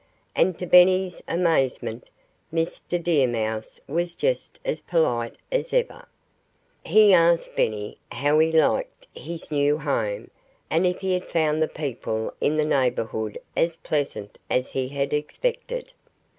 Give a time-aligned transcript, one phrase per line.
[0.35, 2.09] And to Benny's amazement,
[2.51, 2.97] Mr.
[3.03, 6.07] Deer Mouse was just as polite as ever.
[6.83, 10.31] He asked Benny how he liked his new home,
[10.71, 15.13] and if he had found the people in the neighborhood as pleasant as he had
[15.13, 15.93] expected.